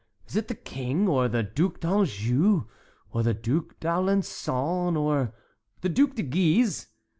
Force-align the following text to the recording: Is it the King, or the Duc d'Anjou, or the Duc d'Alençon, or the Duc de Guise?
Is 0.25 0.35
it 0.35 0.47
the 0.47 0.55
King, 0.55 1.07
or 1.07 1.27
the 1.27 1.43
Duc 1.43 1.79
d'Anjou, 1.81 2.65
or 3.11 3.21
the 3.21 3.35
Duc 3.35 3.79
d'Alençon, 3.79 4.97
or 4.97 5.35
the 5.81 5.89
Duc 5.89 6.15
de 6.15 6.23
Guise? 6.23 6.87